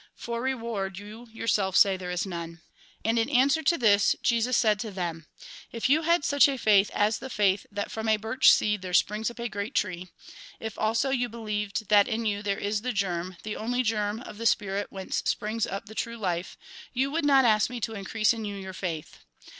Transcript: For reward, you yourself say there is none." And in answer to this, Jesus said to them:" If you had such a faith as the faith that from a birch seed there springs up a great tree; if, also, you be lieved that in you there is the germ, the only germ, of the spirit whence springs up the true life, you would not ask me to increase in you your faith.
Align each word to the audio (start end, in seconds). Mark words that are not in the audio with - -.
For 0.15 0.41
reward, 0.41 0.97
you 0.97 1.27
yourself 1.31 1.77
say 1.77 1.95
there 1.95 2.09
is 2.09 2.25
none." 2.25 2.61
And 3.05 3.19
in 3.19 3.29
answer 3.29 3.61
to 3.61 3.77
this, 3.77 4.15
Jesus 4.23 4.57
said 4.57 4.79
to 4.79 4.89
them:" 4.89 5.27
If 5.71 5.89
you 5.89 6.01
had 6.01 6.25
such 6.25 6.47
a 6.47 6.57
faith 6.57 6.89
as 6.95 7.19
the 7.19 7.29
faith 7.29 7.67
that 7.71 7.91
from 7.91 8.09
a 8.09 8.17
birch 8.17 8.49
seed 8.49 8.81
there 8.81 8.95
springs 8.95 9.29
up 9.29 9.37
a 9.37 9.47
great 9.47 9.75
tree; 9.75 10.09
if, 10.59 10.75
also, 10.79 11.11
you 11.11 11.29
be 11.29 11.37
lieved 11.37 11.87
that 11.89 12.07
in 12.07 12.25
you 12.25 12.41
there 12.41 12.57
is 12.57 12.81
the 12.81 12.93
germ, 12.93 13.37
the 13.43 13.55
only 13.55 13.83
germ, 13.83 14.21
of 14.21 14.39
the 14.39 14.47
spirit 14.47 14.87
whence 14.89 15.17
springs 15.17 15.67
up 15.67 15.85
the 15.85 15.93
true 15.93 16.17
life, 16.17 16.57
you 16.93 17.11
would 17.11 17.23
not 17.23 17.45
ask 17.45 17.69
me 17.69 17.79
to 17.81 17.93
increase 17.93 18.33
in 18.33 18.43
you 18.43 18.55
your 18.55 18.73
faith. 18.73 19.19